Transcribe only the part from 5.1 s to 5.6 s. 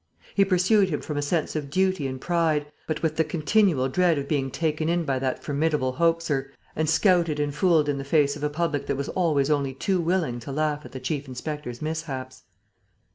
that